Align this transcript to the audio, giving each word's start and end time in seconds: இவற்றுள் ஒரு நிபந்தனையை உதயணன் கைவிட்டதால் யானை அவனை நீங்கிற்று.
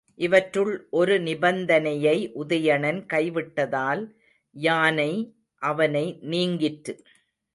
இவற்றுள் 0.19 0.87
ஒரு 0.89 1.15
நிபந்தனையை 1.19 2.15
உதயணன் 2.33 3.01
கைவிட்டதால் 3.13 4.01
யானை 4.55 5.11
அவனை 5.61 6.17
நீங்கிற்று. 6.21 6.95